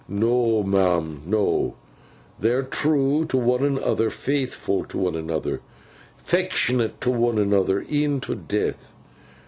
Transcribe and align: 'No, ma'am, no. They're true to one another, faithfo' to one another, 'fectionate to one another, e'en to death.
'No, 0.07 0.63
ma'am, 0.63 1.21
no. 1.27 1.75
They're 2.39 2.63
true 2.63 3.23
to 3.25 3.37
one 3.37 3.63
another, 3.63 4.09
faithfo' 4.09 4.81
to 4.87 4.97
one 4.97 5.13
another, 5.15 5.61
'fectionate 6.17 6.99
to 7.01 7.11
one 7.11 7.37
another, 7.37 7.85
e'en 7.87 8.19
to 8.21 8.33
death. 8.33 8.93